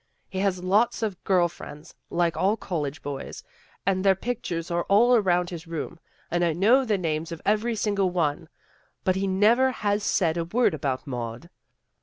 [0.27, 3.43] He has lots of girl friends, like all college boys,
[3.85, 5.99] and their pictures are all around his room,
[6.31, 8.49] and I know the names of every single one.
[9.03, 11.51] But he never has said a word about Maud."